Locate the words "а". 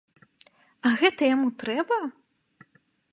0.89-0.93